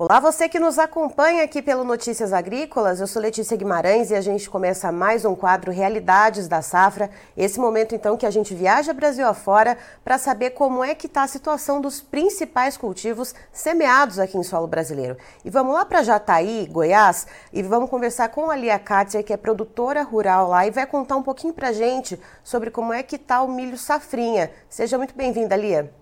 Olá, 0.00 0.20
você 0.20 0.48
que 0.48 0.60
nos 0.60 0.78
acompanha 0.78 1.42
aqui 1.42 1.60
pelo 1.60 1.82
Notícias 1.82 2.32
Agrícolas. 2.32 3.00
Eu 3.00 3.08
sou 3.08 3.20
Letícia 3.20 3.56
Guimarães 3.56 4.12
e 4.12 4.14
a 4.14 4.20
gente 4.20 4.48
começa 4.48 4.92
mais 4.92 5.24
um 5.24 5.34
quadro 5.34 5.72
Realidades 5.72 6.46
da 6.46 6.62
Safra. 6.62 7.10
Esse 7.36 7.58
momento, 7.58 7.96
então, 7.96 8.16
que 8.16 8.24
a 8.24 8.30
gente 8.30 8.54
viaja 8.54 8.92
Brasil 8.92 9.26
afora 9.26 9.76
para 10.04 10.16
saber 10.16 10.50
como 10.50 10.84
é 10.84 10.94
que 10.94 11.08
está 11.08 11.24
a 11.24 11.26
situação 11.26 11.80
dos 11.80 12.00
principais 12.00 12.76
cultivos 12.76 13.34
semeados 13.50 14.20
aqui 14.20 14.38
em 14.38 14.44
solo 14.44 14.68
brasileiro. 14.68 15.16
E 15.44 15.50
vamos 15.50 15.74
lá 15.74 15.84
para 15.84 16.04
Jataí, 16.04 16.68
Goiás, 16.70 17.26
e 17.52 17.60
vamos 17.60 17.90
conversar 17.90 18.28
com 18.28 18.52
a 18.52 18.54
Lia 18.54 18.78
Kátia, 18.78 19.20
que 19.24 19.32
é 19.32 19.36
produtora 19.36 20.04
rural 20.04 20.46
lá, 20.46 20.64
e 20.64 20.70
vai 20.70 20.86
contar 20.86 21.16
um 21.16 21.24
pouquinho 21.24 21.52
para 21.52 21.70
a 21.70 21.72
gente 21.72 22.20
sobre 22.44 22.70
como 22.70 22.92
é 22.92 23.02
que 23.02 23.16
está 23.16 23.42
o 23.42 23.48
milho 23.48 23.76
safrinha. 23.76 24.48
Seja 24.68 24.96
muito 24.96 25.16
bem-vinda, 25.16 25.56
Lia. 25.56 25.97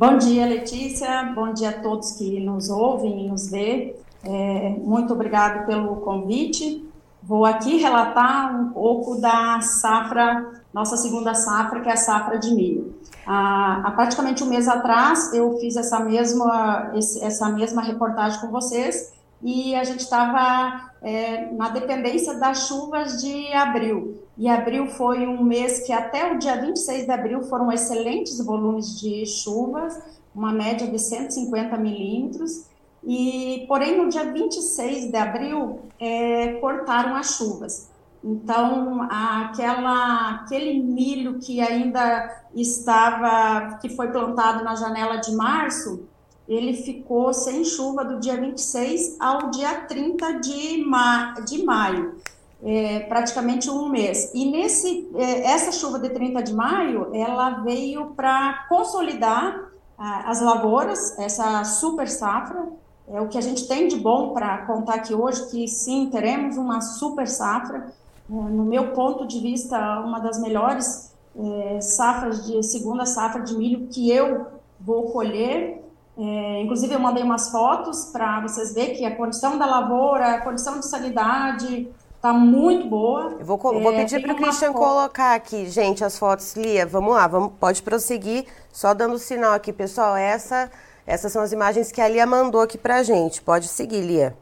Bom 0.00 0.16
dia, 0.16 0.46
Letícia. 0.46 1.30
Bom 1.34 1.52
dia 1.52 1.68
a 1.68 1.72
todos 1.74 2.12
que 2.12 2.40
nos 2.40 2.70
ouvem 2.70 3.26
e 3.26 3.28
nos 3.28 3.50
vê. 3.50 3.94
É, 4.24 4.70
muito 4.78 5.12
obrigado 5.12 5.66
pelo 5.66 5.96
convite. 5.96 6.88
Vou 7.22 7.44
aqui 7.44 7.76
relatar 7.76 8.58
um 8.58 8.70
pouco 8.70 9.20
da 9.20 9.60
safra, 9.60 10.52
nossa 10.72 10.96
segunda 10.96 11.34
safra, 11.34 11.82
que 11.82 11.88
é 11.90 11.92
a 11.92 11.98
safra 11.98 12.38
de 12.38 12.50
milho. 12.54 12.94
Há, 13.26 13.92
praticamente 13.94 14.42
um 14.42 14.46
mês 14.46 14.68
atrás, 14.68 15.34
eu 15.34 15.58
fiz 15.58 15.76
essa 15.76 16.00
mesma, 16.00 16.92
essa 17.20 17.50
mesma 17.50 17.82
reportagem 17.82 18.40
com 18.40 18.46
vocês 18.46 19.12
e 19.42 19.74
a 19.74 19.84
gente 19.84 20.00
estava 20.00 20.90
é, 21.02 21.50
na 21.52 21.70
dependência 21.70 22.34
das 22.34 22.66
chuvas 22.66 23.20
de 23.20 23.52
abril. 23.52 24.22
E 24.36 24.48
abril 24.48 24.86
foi 24.86 25.26
um 25.26 25.42
mês 25.42 25.86
que 25.86 25.92
até 25.92 26.32
o 26.32 26.38
dia 26.38 26.60
26 26.60 27.04
de 27.04 27.10
abril 27.10 27.42
foram 27.42 27.70
excelentes 27.72 28.38
volumes 28.44 28.98
de 29.00 29.24
chuvas, 29.26 30.00
uma 30.34 30.52
média 30.52 30.86
de 30.86 30.98
150 30.98 31.76
milímetros, 31.76 32.66
e 33.02 33.64
porém 33.66 33.96
no 33.96 34.08
dia 34.08 34.30
26 34.30 35.10
de 35.10 35.16
abril 35.16 35.80
é, 35.98 36.54
cortaram 36.60 37.16
as 37.16 37.34
chuvas. 37.36 37.90
Então, 38.22 39.08
aquela, 39.10 40.42
aquele 40.42 40.78
milho 40.82 41.38
que 41.38 41.60
ainda 41.60 42.44
estava, 42.54 43.78
que 43.80 43.88
foi 43.88 44.08
plantado 44.08 44.62
na 44.62 44.74
janela 44.74 45.16
de 45.16 45.34
março, 45.34 46.06
ele 46.50 46.74
ficou 46.74 47.32
sem 47.32 47.64
chuva 47.64 48.04
do 48.04 48.18
dia 48.18 48.36
26 48.36 49.16
ao 49.20 49.50
dia 49.50 49.82
30 49.82 50.32
de, 50.40 50.84
ma 50.84 51.34
de 51.46 51.62
maio, 51.62 52.16
é, 52.60 53.00
praticamente 53.00 53.70
um 53.70 53.88
mês. 53.88 54.32
E 54.34 54.50
nesse, 54.50 55.08
é, 55.14 55.52
essa 55.52 55.70
chuva 55.70 56.00
de 56.00 56.10
30 56.10 56.42
de 56.42 56.52
maio, 56.52 57.14
ela 57.14 57.60
veio 57.60 58.06
para 58.16 58.66
consolidar 58.68 59.70
ah, 59.96 60.24
as 60.28 60.40
lavouras, 60.40 61.16
essa 61.20 61.62
super 61.62 62.08
safra, 62.08 62.68
é 63.06 63.20
o 63.20 63.28
que 63.28 63.38
a 63.38 63.40
gente 63.40 63.68
tem 63.68 63.86
de 63.86 63.96
bom 63.96 64.30
para 64.30 64.66
contar 64.66 64.94
aqui 64.94 65.14
hoje, 65.14 65.48
que 65.50 65.68
sim, 65.68 66.08
teremos 66.10 66.56
uma 66.56 66.80
super 66.80 67.28
safra, 67.28 67.92
é, 68.28 68.32
no 68.32 68.64
meu 68.64 68.88
ponto 68.88 69.24
de 69.24 69.38
vista, 69.38 70.00
uma 70.00 70.18
das 70.18 70.40
melhores 70.40 71.14
é, 71.36 71.80
safras 71.80 72.44
de 72.44 72.60
segunda 72.64 73.06
safra 73.06 73.40
de 73.40 73.56
milho 73.56 73.86
que 73.86 74.10
eu 74.10 74.48
vou 74.80 75.12
colher 75.12 75.80
é, 76.22 76.60
inclusive, 76.60 76.92
eu 76.92 77.00
mandei 77.00 77.22
umas 77.22 77.50
fotos 77.50 78.04
para 78.12 78.42
vocês 78.42 78.74
verem 78.74 78.94
que 78.94 79.06
a 79.06 79.16
condição 79.16 79.56
da 79.56 79.64
lavoura, 79.64 80.34
a 80.34 80.40
condição 80.42 80.78
de 80.78 80.86
sanidade 80.86 81.88
está 82.14 82.30
muito 82.30 82.86
boa. 82.86 83.36
Eu 83.38 83.46
vou, 83.46 83.56
vou 83.56 83.92
é, 83.92 83.96
pedir 83.96 84.20
para 84.20 84.34
o 84.34 84.36
Christian 84.36 84.74
colocar 84.74 85.34
aqui, 85.34 85.66
gente, 85.70 86.04
as 86.04 86.18
fotos. 86.18 86.54
Lia, 86.54 86.84
vamos 86.84 87.14
lá, 87.14 87.26
vamos, 87.26 87.52
pode 87.58 87.82
prosseguir, 87.82 88.44
só 88.70 88.92
dando 88.92 89.18
sinal 89.18 89.54
aqui, 89.54 89.72
pessoal. 89.72 90.14
Essa, 90.14 90.70
essas 91.06 91.32
são 91.32 91.40
as 91.40 91.52
imagens 91.52 91.90
que 91.90 92.02
a 92.02 92.08
Lia 92.08 92.26
mandou 92.26 92.60
aqui 92.60 92.76
para 92.76 92.96
a 92.96 93.02
gente. 93.02 93.40
Pode 93.40 93.66
seguir, 93.68 94.02
Lia. 94.02 94.36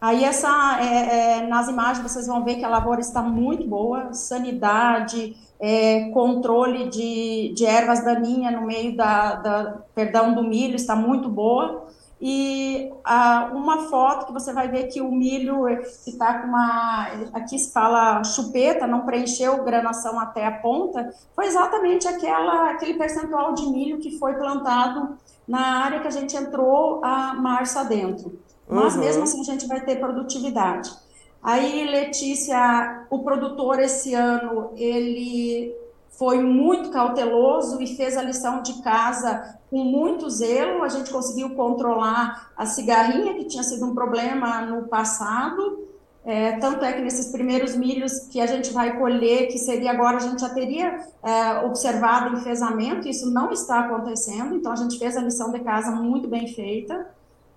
Aí 0.00 0.24
essa, 0.24 0.78
é, 0.80 1.40
é, 1.40 1.46
nas 1.46 1.68
imagens 1.68 2.02
vocês 2.02 2.26
vão 2.26 2.42
ver 2.42 2.54
que 2.54 2.64
a 2.64 2.68
lavoura 2.68 3.00
está 3.00 3.20
muito 3.20 3.66
boa, 3.68 4.14
sanidade, 4.14 5.36
é, 5.60 6.08
controle 6.10 6.88
de, 6.88 7.52
de 7.54 7.66
ervas 7.66 8.02
daninhas 8.02 8.54
no 8.54 8.62
meio 8.62 8.96
da, 8.96 9.34
da, 9.34 9.78
perdão, 9.94 10.34
do 10.34 10.42
milho 10.42 10.74
está 10.74 10.96
muito 10.96 11.28
boa. 11.28 11.86
E 12.18 12.90
a, 13.04 13.50
uma 13.52 13.88
foto 13.88 14.26
que 14.26 14.32
você 14.32 14.52
vai 14.52 14.68
ver 14.68 14.88
que 14.88 15.02
o 15.02 15.10
milho 15.10 15.68
está 16.06 16.38
com 16.38 16.48
uma, 16.48 17.08
aqui 17.34 17.58
se 17.58 17.72
fala 17.72 18.24
chupeta, 18.24 18.86
não 18.86 19.06
preencheu 19.06 19.64
granação 19.64 20.18
até 20.18 20.46
a 20.46 20.50
ponta, 20.50 21.10
foi 21.34 21.46
exatamente 21.46 22.06
aquela, 22.08 22.70
aquele 22.70 22.94
percentual 22.94 23.54
de 23.54 23.66
milho 23.66 23.98
que 23.98 24.18
foi 24.18 24.34
plantado 24.34 25.16
na 25.46 25.84
área 25.84 26.00
que 26.00 26.08
a 26.08 26.10
gente 26.10 26.36
entrou 26.36 27.04
a 27.04 27.34
março 27.34 27.78
adentro. 27.78 28.38
Mas 28.70 28.94
uhum. 28.94 29.00
mesmo 29.00 29.22
assim 29.24 29.40
a 29.40 29.44
gente 29.44 29.66
vai 29.66 29.80
ter 29.80 29.96
produtividade. 29.96 30.90
Aí, 31.42 31.84
Letícia, 31.84 33.06
o 33.10 33.20
produtor 33.20 33.80
esse 33.80 34.14
ano, 34.14 34.72
ele 34.76 35.74
foi 36.10 36.42
muito 36.42 36.90
cauteloso 36.90 37.80
e 37.80 37.96
fez 37.96 38.16
a 38.16 38.22
lição 38.22 38.62
de 38.62 38.82
casa 38.82 39.58
com 39.70 39.82
muito 39.82 40.28
zelo. 40.28 40.82
A 40.82 40.88
gente 40.88 41.10
conseguiu 41.10 41.50
controlar 41.54 42.52
a 42.54 42.66
cigarrinha, 42.66 43.34
que 43.34 43.46
tinha 43.46 43.62
sido 43.62 43.86
um 43.86 43.94
problema 43.94 44.60
no 44.60 44.86
passado. 44.86 45.88
É, 46.22 46.52
tanto 46.58 46.84
é 46.84 46.92
que 46.92 47.00
nesses 47.00 47.32
primeiros 47.32 47.74
milhos 47.74 48.26
que 48.30 48.38
a 48.38 48.46
gente 48.46 48.70
vai 48.70 48.98
colher, 48.98 49.48
que 49.48 49.58
seria 49.58 49.92
agora, 49.92 50.18
a 50.18 50.20
gente 50.20 50.42
já 50.42 50.50
teria 50.50 51.06
é, 51.22 51.64
observado 51.64 52.36
enfesamento, 52.36 53.08
isso 53.08 53.30
não 53.30 53.50
está 53.50 53.80
acontecendo, 53.80 54.54
então 54.54 54.70
a 54.70 54.76
gente 54.76 54.98
fez 54.98 55.16
a 55.16 55.22
lição 55.22 55.50
de 55.50 55.60
casa 55.60 55.90
muito 55.90 56.28
bem 56.28 56.46
feita. 56.48 57.08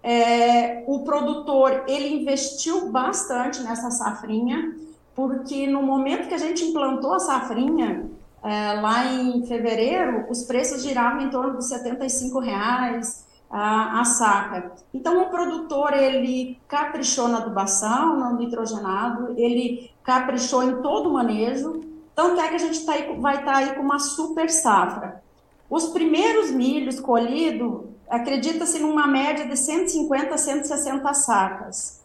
É, 0.03 0.83
o 0.85 0.99
produtor 0.99 1.85
ele 1.87 2.13
investiu 2.13 2.89
bastante 2.91 3.63
nessa 3.63 3.89
safrinha, 3.89 4.75
porque 5.15 5.65
no 5.65 5.81
momento 5.81 6.27
que 6.27 6.33
a 6.33 6.39
gente 6.39 6.65
implantou 6.65 7.13
a 7.13 7.19
safrinha, 7.19 8.09
é, 8.43 8.73
lá 8.81 9.05
em 9.05 9.45
fevereiro, 9.45 10.25
os 10.29 10.43
preços 10.43 10.83
giravam 10.83 11.21
em 11.21 11.29
torno 11.29 11.57
de 11.57 11.65
75 11.65 12.39
reais 12.39 13.25
a, 13.49 14.01
a 14.01 14.03
saca. 14.03 14.73
Então, 14.93 15.21
o 15.23 15.29
produtor, 15.29 15.93
ele 15.93 16.59
caprichou 16.67 17.29
na 17.29 17.37
adubação, 17.37 18.19
no 18.19 18.37
nitrogenado, 18.37 19.33
ele 19.37 19.89
caprichou 20.03 20.63
em 20.63 20.81
todo 20.81 21.09
o 21.09 21.13
manejo, 21.13 21.81
tanto 22.13 22.41
é 22.41 22.49
que 22.49 22.55
a 22.55 22.59
gente 22.59 22.85
tá 22.85 22.93
aí, 22.93 23.17
vai 23.21 23.35
estar 23.35 23.53
tá 23.53 23.57
aí 23.59 23.75
com 23.75 23.81
uma 23.81 23.99
super 23.99 24.49
safra. 24.49 25.23
Os 25.69 25.87
primeiros 25.87 26.51
milhos 26.51 26.99
colhidos 26.99 27.92
acredita-se 28.13 28.77
numa 28.77 29.07
média 29.07 29.47
de 29.47 29.57
150 29.57 30.35
a 30.35 30.37
160 30.37 31.13
sacas. 31.15 31.99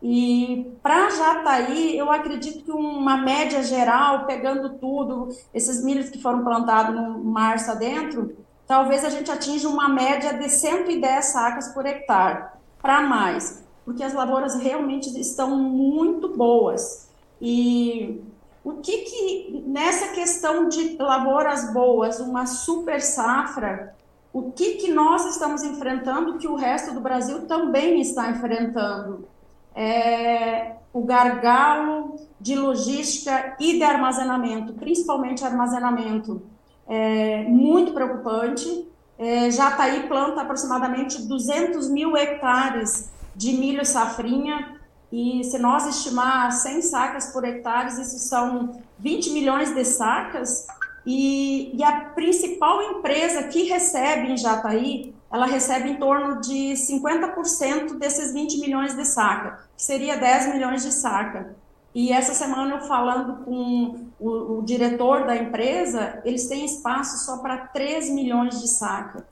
E 0.00 0.72
para 0.80 1.10
Jataí, 1.10 1.98
eu 1.98 2.12
acredito 2.12 2.64
que 2.64 2.70
uma 2.70 3.16
média 3.16 3.60
geral, 3.64 4.24
pegando 4.24 4.78
tudo, 4.78 5.28
esses 5.52 5.82
milhos 5.82 6.08
que 6.10 6.22
foram 6.22 6.44
plantados 6.44 6.94
no 6.94 7.24
março 7.24 7.72
adentro, 7.72 8.36
talvez 8.68 9.04
a 9.04 9.10
gente 9.10 9.32
atinja 9.32 9.68
uma 9.68 9.88
média 9.88 10.32
de 10.34 10.48
110 10.48 11.24
sacas 11.24 11.68
por 11.74 11.84
hectare, 11.84 12.44
para 12.80 13.00
mais, 13.00 13.64
porque 13.84 14.04
as 14.04 14.14
lavouras 14.14 14.54
realmente 14.54 15.08
estão 15.20 15.58
muito 15.58 16.28
boas. 16.36 17.08
E 17.42 18.22
o 18.62 18.74
que 18.74 18.98
que, 18.98 19.64
nessa 19.66 20.08
questão 20.12 20.68
de 20.68 20.96
lavouras 21.00 21.72
boas, 21.72 22.20
uma 22.20 22.46
super 22.46 23.02
safra, 23.02 23.97
o 24.32 24.52
que, 24.52 24.74
que 24.74 24.92
nós 24.92 25.24
estamos 25.26 25.62
enfrentando 25.62 26.38
que 26.38 26.46
o 26.46 26.54
resto 26.54 26.92
do 26.92 27.00
Brasil 27.00 27.46
também 27.46 28.00
está 28.00 28.30
enfrentando. 28.30 29.28
É, 29.74 30.76
o 30.92 31.02
gargalo 31.04 32.16
de 32.40 32.54
logística 32.54 33.56
e 33.60 33.78
de 33.78 33.82
armazenamento, 33.82 34.72
principalmente 34.74 35.44
armazenamento, 35.44 36.42
é 36.86 37.42
muito 37.44 37.92
preocupante. 37.92 38.86
É, 39.18 39.50
Jataí 39.50 40.08
planta 40.08 40.42
aproximadamente 40.42 41.22
200 41.22 41.88
mil 41.88 42.16
hectares 42.16 43.10
de 43.34 43.52
milho 43.52 43.84
safrinha, 43.84 44.78
e 45.10 45.42
se 45.44 45.58
nós 45.58 45.86
estimar 45.86 46.52
100 46.52 46.82
sacas 46.82 47.32
por 47.32 47.44
hectare, 47.44 47.88
isso 47.88 48.18
são 48.18 48.82
20 48.98 49.30
milhões 49.30 49.74
de 49.74 49.84
sacas, 49.84 50.66
e, 51.10 51.74
e, 51.74 51.82
a 51.82 52.00
principal 52.10 52.82
empresa 52.82 53.44
que 53.44 53.62
recebe 53.62 54.30
em 54.30 54.36
Jataí, 54.36 55.14
ela 55.32 55.46
recebe 55.46 55.88
em 55.88 55.96
torno 55.96 56.38
de 56.38 56.74
50% 56.74 57.94
desses 57.96 58.34
20 58.34 58.60
milhões 58.60 58.94
de 58.94 59.06
saca, 59.06 59.58
que 59.74 59.82
seria 59.82 60.18
10 60.18 60.52
milhões 60.52 60.82
de 60.82 60.92
saca. 60.92 61.56
E 61.94 62.12
essa 62.12 62.34
semana 62.34 62.74
eu 62.74 62.80
falando 62.82 63.42
com 63.42 64.06
o, 64.20 64.58
o 64.58 64.62
diretor 64.62 65.24
da 65.26 65.34
empresa, 65.34 66.20
eles 66.26 66.46
têm 66.46 66.66
espaço 66.66 67.24
só 67.24 67.38
para 67.38 67.56
3 67.56 68.10
milhões 68.10 68.60
de 68.60 68.68
saca. 68.68 69.26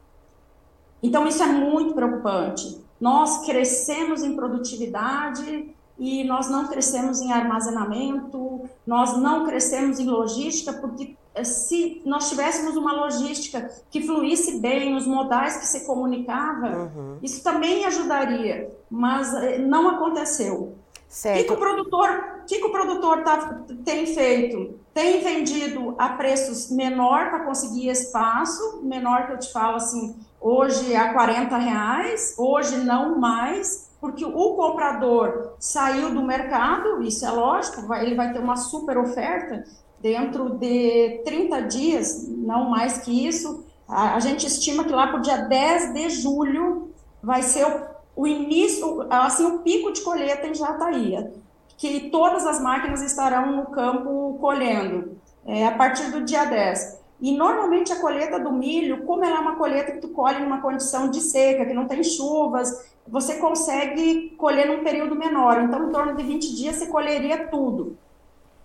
Então 1.03 1.27
isso 1.27 1.43
é 1.43 1.47
muito 1.47 1.93
preocupante. 1.93 2.81
Nós 2.99 3.45
crescemos 3.45 4.23
em 4.23 4.35
produtividade, 4.35 5.76
e 5.99 6.25
nós 6.25 6.51
não 6.51 6.67
crescemos 6.67 7.21
em 7.21 7.33
armazenamento, 7.33 8.69
nós 8.87 9.17
não 9.17 9.45
crescemos 9.47 9.99
em 9.99 10.07
logística, 10.07 10.73
porque 10.75 11.17
eh, 11.35 11.45
se 11.45 12.03
nós 12.05 12.29
tivéssemos 12.29 12.77
uma 12.77 12.93
logística 12.93 13.71
que 13.91 14.03
fluísse 14.03 14.59
bem, 14.59 14.95
os 14.95 15.07
modais 15.07 15.57
que 15.57 15.67
se 15.67 15.87
comunicava, 15.87 16.91
uhum. 16.95 17.19
isso 17.23 17.43
também 17.43 17.85
ajudaria, 17.87 18.71
mas 18.91 19.33
eh, 19.35 19.59
não 19.59 19.89
aconteceu. 19.89 20.75
Certo. 21.09 21.39
O 21.39 21.43
que, 21.43 21.47
que 21.47 21.53
o 21.53 21.57
produtor, 21.57 22.43
que, 22.47 22.59
que 22.59 22.65
o 22.65 22.71
produtor 22.71 23.23
tá, 23.23 23.65
tem 23.85 24.07
feito? 24.07 24.79
Tem 24.93 25.23
vendido 25.23 25.95
a 25.99 26.11
preços 26.11 26.71
menor 26.71 27.31
para 27.31 27.41
conseguir 27.41 27.89
espaço, 27.89 28.81
menor 28.83 29.27
que 29.27 29.33
eu 29.35 29.39
te 29.39 29.53
falo 29.53 29.77
assim, 29.77 30.17
hoje 30.41 30.95
a 30.95 31.13
40 31.13 31.57
reais, 31.57 32.35
hoje 32.37 32.77
não 32.79 33.19
mais, 33.19 33.86
porque 34.01 34.25
o 34.25 34.55
comprador 34.55 35.55
saiu 35.59 36.15
do 36.15 36.23
mercado, 36.23 37.03
isso 37.03 37.25
é 37.25 37.31
lógico, 37.31 37.93
ele 37.95 38.15
vai 38.15 38.33
ter 38.33 38.39
uma 38.39 38.57
super 38.57 38.99
oferta 38.99 39.65
dentro 40.01 40.51
de 40.51 41.23
30 41.25 41.63
dias, 41.63 42.29
não 42.29 42.69
mais 42.69 42.99
que 42.99 43.27
isso. 43.27 43.65
A, 43.89 44.17
a 44.17 44.21
gente 44.21 44.47
estima 44.47 44.85
que 44.85 44.93
lá 44.93 45.07
para 45.07 45.19
o 45.19 45.23
dia 45.23 45.39
10 45.39 45.95
de 45.95 46.11
julho 46.11 46.91
vai 47.23 47.43
ser 47.43 47.67
o, 47.67 48.23
o 48.23 48.27
início, 48.27 49.07
assim, 49.11 49.45
o 49.45 49.59
pico 49.61 49.93
de 49.93 50.03
colheita 50.03 50.47
em 50.47 50.55
Jataía, 50.55 51.33
que 51.77 52.11
todas 52.11 52.47
as 52.47 52.61
máquinas 52.61 53.03
estarão 53.03 53.57
no 53.57 53.67
campo 53.67 54.39
colhendo, 54.41 55.17
é, 55.45 55.67
a 55.67 55.73
partir 55.73 56.11
do 56.11 56.25
dia 56.25 56.45
10. 56.45 57.07
E 57.21 57.35
normalmente 57.35 57.93
a 57.93 58.01
colheita 58.01 58.39
do 58.39 58.53
milho, 58.53 59.05
como 59.05 59.25
ela 59.25 59.39
é 59.39 59.41
uma 59.41 59.57
colheita 59.57 59.93
que 59.93 60.01
tu 60.01 60.09
colhe 60.09 60.39
numa 60.39 60.61
condição 60.61 61.09
de 61.09 61.21
seca, 61.21 61.65
que 61.65 61.73
não 61.73 61.87
tem 61.87 62.03
chuvas, 62.03 62.71
você 63.09 63.37
consegue 63.37 64.31
colher 64.37 64.67
num 64.67 64.83
período 64.83 65.15
menor. 65.15 65.63
Então, 65.63 65.89
em 65.89 65.93
torno 65.93 66.17
de 66.17 66.23
20 66.23 66.55
dias, 66.55 66.77
você 66.77 66.87
colheria 66.87 67.47
tudo. 67.49 67.97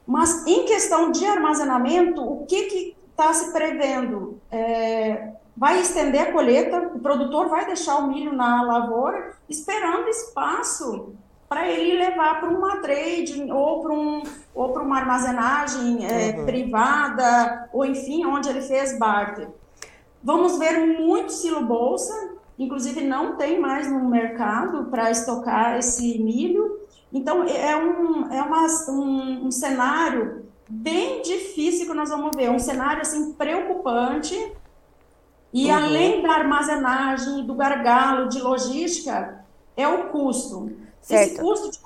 Mas 0.06 0.46
em 0.48 0.66
questão 0.66 1.12
de 1.12 1.26
armazenamento, 1.26 2.22
o 2.22 2.46
que 2.46 2.96
está 3.12 3.34
se 3.34 3.52
prevendo? 3.54 4.40
É, 4.52 5.34
vai 5.56 5.80
estender 5.80 6.22
a 6.22 6.32
colheita, 6.32 6.92
o 6.96 7.00
produtor 7.00 7.50
vai 7.50 7.66
deixar 7.66 7.98
o 7.98 8.08
milho 8.08 8.34
na 8.34 8.64
lavoura, 8.64 9.36
esperando 9.48 10.08
espaço 10.10 11.14
para 11.48 11.70
ele 11.70 11.98
levar 11.98 12.40
para 12.40 12.50
uma 12.50 12.78
trade 12.78 13.52
ou 13.52 13.82
para 13.82 13.94
um, 13.94 14.24
ou 14.56 14.70
para 14.72 14.82
uma 14.82 14.98
armazenagem 14.98 16.06
é, 16.06 16.38
uhum. 16.38 16.46
privada, 16.46 17.70
ou 17.74 17.86
enfim, 17.86 18.26
onde 18.26 18.50
ele 18.50 18.62
fez 18.62 18.98
barter. 18.98 19.50
Vamos 20.24 20.58
ver 20.58 20.80
muito 21.00 21.32
silo 21.32 21.66
bolsa, 21.66 22.14
inclusive 22.64 23.02
não 23.02 23.36
tem 23.38 23.60
mais 23.60 23.90
no 23.90 24.08
mercado 24.08 24.86
para 24.86 25.10
estocar 25.10 25.78
esse 25.78 26.20
milho. 26.20 26.80
Então, 27.12 27.44
é 27.44 27.76
um, 27.76 28.32
é 28.32 28.42
uma, 28.42 28.66
um, 28.90 29.48
um 29.48 29.52
cenário 29.52 30.46
bem 30.70 31.22
difícil 31.22 31.88
que 31.88 31.94
nós 31.94 32.10
vamos 32.10 32.32
ver, 32.36 32.50
um 32.50 32.60
cenário 32.60 33.02
assim 33.02 33.34
preocupante. 33.34 34.36
E 35.52 35.66
uhum. 35.66 35.76
além 35.76 36.22
da 36.22 36.32
armazenagem, 36.32 37.46
do 37.46 37.56
gargalo 37.56 38.30
de 38.30 38.40
logística, 38.40 39.44
é 39.76 39.88
o 39.88 40.10
custo. 40.10 40.72
Esse 41.10 41.40
custo, 41.40 41.72
de, 41.72 41.80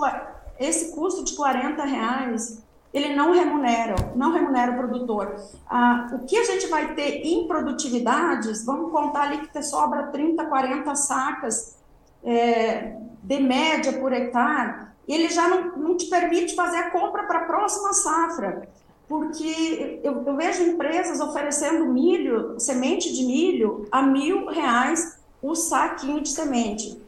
esse 0.59 0.93
custo 0.93 1.23
de 1.23 1.33
40 1.35 1.83
reais, 1.85 2.61
ele 2.95 3.13
não 3.13 3.33
remunera, 3.33 3.95
não 4.15 4.31
remunera 4.31 4.71
o 4.71 4.77
produtor. 4.77 5.35
Ah, 5.69 6.07
o 6.13 6.19
que 6.19 6.37
a 6.37 6.45
gente 6.45 6.67
vai 6.67 6.95
ter 6.95 7.25
em 7.25 7.45
produtividades, 7.45 8.65
vamos 8.65 8.89
contar 8.89 9.23
ali 9.23 9.39
que 9.39 9.51
te 9.51 9.61
sobra 9.61 10.07
30, 10.07 10.45
40 10.45 10.95
sacas 10.95 11.75
é, 12.23 12.95
de 13.21 13.39
média 13.41 13.99
por 13.99 14.13
hectare, 14.13 14.87
ele 15.05 15.29
já 15.29 15.47
não, 15.47 15.77
não 15.77 15.97
te 15.97 16.05
permite 16.05 16.55
fazer 16.55 16.77
a 16.77 16.91
compra 16.91 17.23
para 17.23 17.39
a 17.39 17.45
próxima 17.45 17.91
safra 17.93 18.67
porque 19.07 19.99
eu, 20.03 20.23
eu, 20.25 20.35
vejo 20.35 20.63
empresas 20.63 21.19
oferecendo 21.19 21.85
milho, 21.85 22.59
semente 22.59 23.13
de 23.13 23.23
milho, 23.23 23.87
a 23.91 24.01
mil 24.01 24.47
reais 24.47 25.19
o 25.43 25.53
saquinho 25.53 26.21
de 26.21 26.29
semente. 26.29 26.99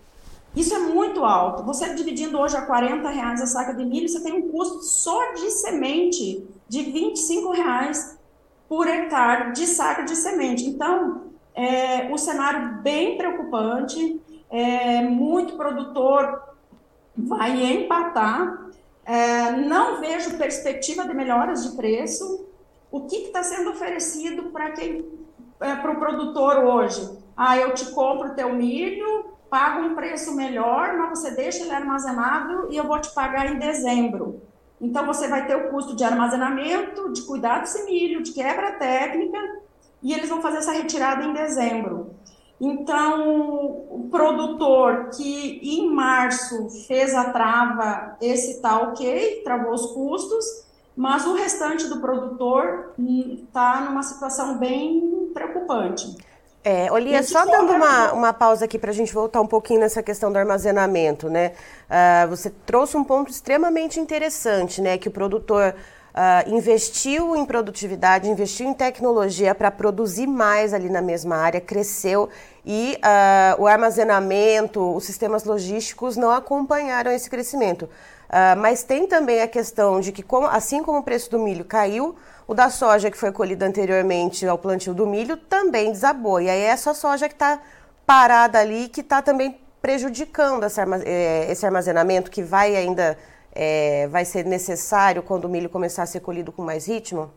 Isso 0.57 0.73
é 0.73 0.79
muito 0.79 1.23
alto. 1.23 1.61
Você 1.65 1.93
dividindo 1.93 2.39
hoje 2.39 2.57
a 2.57 2.63
40 2.63 3.07
reais 3.09 3.39
a 3.43 3.45
saca 3.45 3.75
de 3.75 3.85
milho, 3.85 4.09
você 4.09 4.23
tem 4.23 4.33
um 4.33 4.49
custo 4.49 4.81
só 4.81 5.33
de 5.33 5.51
semente 5.51 6.43
de 6.67 6.81
25 6.81 7.51
reais 7.51 8.17
por 8.67 8.87
hectare 8.87 9.51
de 9.51 9.67
saca 9.67 10.01
de 10.01 10.15
semente. 10.15 10.65
Então, 10.65 11.27
é 11.53 12.11
um 12.11 12.17
cenário 12.17 12.81
bem 12.81 13.17
preocupante. 13.17 14.19
É, 14.49 15.03
muito 15.03 15.55
produtor 15.55 16.41
vai 17.15 17.63
empatar. 17.63 18.67
É, 19.05 19.51
não 19.51 20.01
vejo 20.01 20.39
perspectiva 20.39 21.07
de 21.07 21.13
melhoras 21.13 21.69
de 21.69 21.77
preço. 21.77 22.47
O 22.91 23.01
que 23.01 23.17
está 23.17 23.43
sendo 23.43 23.69
oferecido 23.69 24.49
para 24.49 24.71
quem 24.71 25.05
é, 25.61 25.75
para 25.75 25.91
o 25.91 25.99
produtor 25.99 26.65
hoje? 26.65 27.15
Ah, 27.35 27.55
eu 27.55 27.75
te 27.75 27.91
compro 27.91 28.33
teu 28.33 28.55
milho, 28.55 29.16
pago 29.49 29.81
um 29.81 29.95
preço 29.95 30.35
melhor, 30.35 30.97
mas 30.97 31.19
você 31.19 31.31
deixa 31.31 31.63
ele 31.63 31.71
armazenado 31.71 32.67
e 32.69 32.77
eu 32.77 32.85
vou 32.85 32.99
te 32.99 33.13
pagar 33.13 33.51
em 33.51 33.59
dezembro. 33.59 34.41
Então, 34.79 35.05
você 35.05 35.27
vai 35.27 35.47
ter 35.47 35.55
o 35.55 35.69
custo 35.71 35.95
de 35.95 36.03
armazenamento, 36.03 37.11
de 37.11 37.23
cuidar 37.23 37.59
desse 37.59 37.83
milho, 37.85 38.21
de 38.21 38.31
quebra 38.31 38.73
técnica, 38.73 39.37
e 40.03 40.13
eles 40.13 40.29
vão 40.29 40.41
fazer 40.41 40.57
essa 40.57 40.71
retirada 40.71 41.23
em 41.23 41.33
dezembro. 41.33 42.11
Então, 42.59 43.85
o 43.89 44.07
produtor 44.09 45.09
que 45.15 45.59
em 45.63 45.89
março 45.89 46.69
fez 46.87 47.13
a 47.13 47.31
trava, 47.31 48.17
esse 48.19 48.53
está 48.53 48.79
ok, 48.79 49.41
travou 49.43 49.73
os 49.73 49.85
custos, 49.93 50.45
mas 50.95 51.27
o 51.27 51.35
restante 51.35 51.87
do 51.87 52.01
produtor 52.01 52.93
está 52.97 53.81
numa 53.81 54.01
situação 54.01 54.57
bem 54.57 55.29
preocupante. 55.33 56.17
É, 56.67 56.91
Olia, 56.91 57.23
só 57.23 57.45
dando 57.45 57.71
uma, 57.71 58.11
uma 58.11 58.33
pausa 58.33 58.65
aqui 58.65 58.77
para 58.77 58.91
a 58.91 58.93
gente 58.93 59.13
voltar 59.13 59.39
um 59.39 59.47
pouquinho 59.47 59.79
nessa 59.79 60.03
questão 60.03 60.29
do 60.29 60.37
armazenamento, 60.37 61.29
né? 61.29 61.53
Uh, 61.89 62.27
você 62.27 62.49
trouxe 62.65 62.97
um 62.97 63.05
ponto 63.05 63.31
extremamente 63.31 64.01
interessante, 64.01 64.81
né? 64.81 64.97
Que 64.97 65.07
o 65.07 65.11
produtor 65.11 65.73
uh, 65.73 66.53
investiu 66.53 67.37
em 67.37 67.45
produtividade, 67.45 68.29
investiu 68.29 68.67
em 68.67 68.73
tecnologia 68.73 69.55
para 69.55 69.71
produzir 69.71 70.27
mais 70.27 70.73
ali 70.73 70.89
na 70.89 71.01
mesma 71.01 71.37
área, 71.37 71.61
cresceu 71.61 72.27
e 72.65 72.97
uh, 72.97 73.61
o 73.61 73.65
armazenamento, 73.65 74.93
os 74.93 75.05
sistemas 75.05 75.45
logísticos 75.45 76.17
não 76.17 76.31
acompanharam 76.31 77.13
esse 77.13 77.29
crescimento. 77.29 77.89
mas 78.57 78.83
tem 78.83 79.07
também 79.07 79.41
a 79.41 79.47
questão 79.47 80.01
de 80.01 80.11
que, 80.11 80.21
como, 80.21 80.47
assim 80.47 80.83
como 80.83 80.99
o 80.99 81.03
preço 81.03 81.31
do 81.31 81.39
milho 81.39 81.63
caiu, 81.63 82.17
o 82.47 82.53
da 82.53 82.69
soja, 82.69 83.11
que 83.11 83.17
foi 83.17 83.31
colhida 83.31 83.65
anteriormente 83.65 84.47
ao 84.47 84.57
plantio 84.57 84.93
do 84.93 85.05
milho, 85.05 85.35
também 85.35 85.91
desabou. 85.91 86.39
E 86.39 86.49
aí 86.49 86.61
é 86.61 86.65
essa 86.65 86.93
soja 86.93 87.27
que 87.27 87.35
está 87.35 87.59
parada 88.05 88.59
ali, 88.59 88.87
que 88.87 89.01
está 89.01 89.21
também 89.21 89.59
prejudicando 89.81 90.65
é, 91.05 91.51
esse 91.51 91.65
armazenamento, 91.65 92.31
que 92.31 92.41
vai 92.41 92.75
ainda 92.75 93.17
é, 93.53 94.07
vai 94.07 94.23
ser 94.23 94.45
necessário 94.45 95.21
quando 95.23 95.45
o 95.45 95.49
milho 95.49 95.69
começar 95.69 96.03
a 96.03 96.05
ser 96.05 96.21
colhido 96.21 96.51
com 96.51 96.63
mais 96.63 96.87
ritmo? 96.87 97.31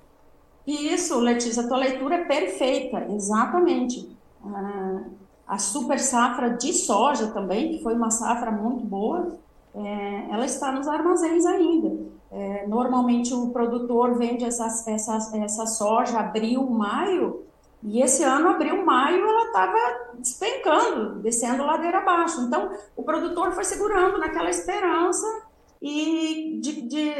Isso, 0.67 1.19
Letícia, 1.19 1.63
a 1.65 1.67
tua 1.67 1.79
leitura 1.79 2.17
é 2.17 2.25
perfeita, 2.25 3.07
exatamente. 3.11 4.17
Ah, 4.45 5.01
a 5.49 5.59
super 5.59 5.99
safra 5.99 6.51
de 6.51 6.73
soja 6.73 7.29
também, 7.29 7.73
que 7.73 7.83
foi 7.83 7.95
uma 7.95 8.11
safra 8.11 8.51
muito 8.51 8.85
boa, 8.85 9.39
é, 9.75 10.27
ela 10.31 10.45
está 10.45 10.71
nos 10.71 10.87
armazéns 10.87 11.45
ainda. 11.47 12.20
É, 12.33 12.67
normalmente 12.67 13.35
o 13.35 13.51
produtor 13.51 14.17
vende 14.17 14.45
essa, 14.45 14.67
essa, 14.89 15.37
essa 15.37 15.67
soja 15.67 16.21
abril, 16.21 16.69
maio, 16.71 17.45
e 17.83 18.03
esse 18.03 18.23
ano, 18.23 18.51
abril, 18.51 18.85
maio, 18.85 19.25
ela 19.27 19.47
estava 19.47 19.79
despencando, 20.19 21.21
descendo 21.21 21.65
ladeira 21.65 21.99
abaixo. 21.99 22.43
Então, 22.43 22.71
o 22.95 23.03
produtor 23.03 23.53
foi 23.53 23.65
segurando 23.65 24.19
naquela 24.19 24.51
esperança 24.51 25.27
e 25.81 26.59
de, 26.61 26.83
de 26.83 27.11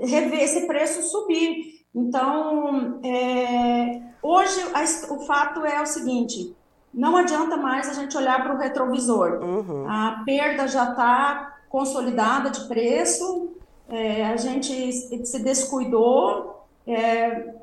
rever 0.00 0.42
esse 0.42 0.66
preço 0.66 1.02
subir. 1.02 1.82
Então, 1.94 3.00
é, 3.02 4.02
hoje 4.22 4.60
a, 4.74 5.14
o 5.14 5.20
fato 5.20 5.64
é 5.64 5.80
o 5.80 5.86
seguinte: 5.86 6.54
não 6.92 7.16
adianta 7.16 7.56
mais 7.56 7.88
a 7.88 7.94
gente 7.94 8.16
olhar 8.16 8.42
para 8.42 8.54
o 8.54 8.58
retrovisor. 8.58 9.42
Uhum. 9.42 9.88
A 9.88 10.22
perda 10.26 10.68
já 10.68 10.90
está 10.90 11.56
consolidada 11.70 12.50
de 12.50 12.68
preço, 12.68 13.51
é, 13.88 14.24
a 14.26 14.36
gente 14.36 14.92
se 14.92 15.42
descuidou. 15.42 16.66
É, 16.86 17.54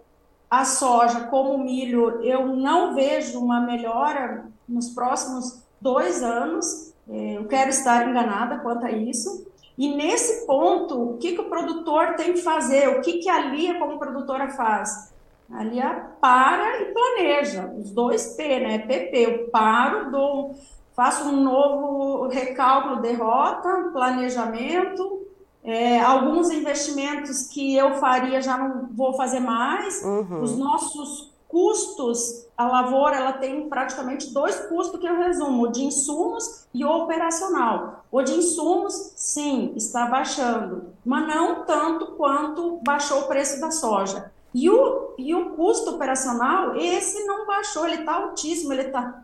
a 0.49 0.65
soja, 0.65 1.25
como 1.25 1.53
o 1.53 1.63
milho, 1.63 2.23
eu 2.23 2.47
não 2.47 2.95
vejo 2.95 3.39
uma 3.39 3.61
melhora 3.61 4.45
nos 4.67 4.89
próximos 4.89 5.63
dois 5.79 6.23
anos. 6.23 6.93
É, 7.07 7.37
eu 7.37 7.45
quero 7.45 7.69
estar 7.69 8.07
enganada 8.07 8.59
quanto 8.59 8.85
a 8.85 8.91
isso. 8.91 9.47
E 9.77 9.95
nesse 9.95 10.45
ponto, 10.45 11.11
o 11.11 11.17
que, 11.17 11.33
que 11.33 11.41
o 11.41 11.49
produtor 11.49 12.15
tem 12.15 12.33
que 12.33 12.41
fazer? 12.41 12.89
O 12.89 13.01
que, 13.01 13.19
que 13.19 13.29
a 13.29 13.45
Lia, 13.45 13.79
como 13.79 13.99
produtora, 13.99 14.49
faz? 14.49 15.13
A 15.51 15.63
Lia 15.63 16.09
para 16.19 16.81
e 16.81 16.85
planeja. 16.93 17.71
Os 17.77 17.91
dois 17.91 18.35
P, 18.35 18.59
né? 18.59 18.79
PP. 18.79 19.17
Eu 19.17 19.47
paro, 19.49 20.11
dou, 20.11 20.55
faço 20.95 21.29
um 21.29 21.41
novo 21.41 22.27
recálculo 22.27 23.01
de 23.01 23.13
rota, 23.13 23.89
planejamento, 23.93 25.25
É, 25.63 25.99
alguns 25.99 26.49
investimentos 26.49 27.47
que 27.47 27.75
eu 27.75 27.95
faria 27.95 28.41
já 28.41 28.57
não 28.57 28.89
vou 28.91 29.13
fazer 29.13 29.39
mais. 29.39 30.03
Uhum. 30.03 30.41
Os 30.41 30.57
nossos 30.57 31.29
custos, 31.47 32.45
a 32.55 32.67
lavoura 32.67 33.17
ela 33.17 33.33
tem 33.33 33.67
praticamente 33.67 34.31
dois 34.31 34.55
custos 34.67 34.99
que 34.99 35.07
eu 35.07 35.17
resumo, 35.17 35.63
o 35.63 35.71
de 35.71 35.83
insumos 35.83 36.65
e 36.73 36.85
o 36.85 36.89
operacional. 36.89 38.05
O 38.11 38.21
de 38.21 38.33
insumos, 38.33 39.13
sim, 39.15 39.73
está 39.75 40.05
baixando, 40.05 40.93
mas 41.03 41.27
não 41.27 41.65
tanto 41.65 42.13
quanto 42.13 42.79
baixou 42.83 43.21
o 43.21 43.27
preço 43.27 43.59
da 43.59 43.71
soja. 43.71 44.31
E 44.53 44.69
o, 44.69 45.13
e 45.17 45.35
o 45.35 45.51
custo 45.51 45.91
operacional, 45.91 46.75
esse 46.75 47.25
não 47.25 47.45
baixou, 47.45 47.85
ele 47.85 48.01
está 48.01 48.15
altíssimo, 48.15 48.73
ele 48.73 48.83
está 48.83 49.23